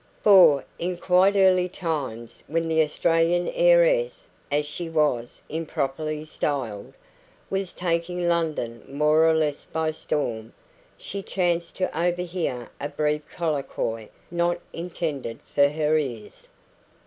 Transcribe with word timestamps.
For, 0.23 0.65
in 0.79 0.97
quite 0.97 1.35
early 1.35 1.69
times, 1.69 2.43
when 2.47 2.67
the 2.67 2.81
Australian 2.81 3.47
heiress, 3.49 4.27
as 4.51 4.65
she 4.65 4.89
was 4.89 5.43
improperly 5.47 6.25
styled, 6.25 6.95
was 7.51 7.71
taking 7.71 8.27
London 8.27 8.81
more 8.87 9.29
or 9.29 9.35
less 9.35 9.65
by 9.65 9.91
storm, 9.91 10.53
she 10.97 11.21
chanced 11.21 11.75
to 11.75 11.95
overhear 11.95 12.71
a 12.79 12.89
brief 12.89 13.29
colloquy 13.29 14.09
not 14.31 14.59
intended 14.73 15.39
for 15.53 15.69
her 15.69 15.95
ears. 15.95 16.49